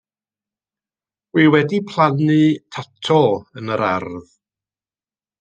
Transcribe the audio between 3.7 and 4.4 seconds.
yr ardd.